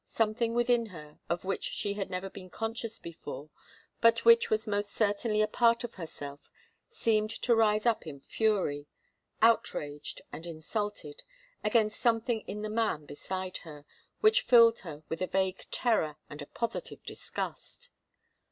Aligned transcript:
Something 0.07 0.55
within 0.55 0.87
her, 0.87 1.19
of 1.29 1.45
which 1.45 1.63
she 1.63 1.93
had 1.93 2.09
never 2.09 2.27
been 2.27 2.49
conscious 2.49 2.97
before, 2.97 3.51
but 4.01 4.25
which 4.25 4.49
was 4.49 4.65
most 4.65 4.89
certainly 4.93 5.43
a 5.43 5.47
part 5.47 5.83
of 5.83 5.93
herself, 5.93 6.49
seemed 6.89 7.29
to 7.29 7.53
rise 7.55 7.85
up 7.85 8.07
in 8.07 8.19
fury, 8.19 8.87
outraged 9.43 10.23
and 10.31 10.47
insulted, 10.47 11.21
against 11.63 11.99
something 11.99 12.41
in 12.47 12.63
the 12.63 12.67
man 12.67 13.05
beside 13.05 13.57
her, 13.57 13.85
which 14.21 14.41
filled 14.41 14.79
her 14.79 15.03
with 15.07 15.21
a 15.21 15.27
vague 15.27 15.65
terror 15.69 16.17
and 16.31 16.41
a 16.41 16.47
positive 16.47 17.03
disgust. 17.03 17.91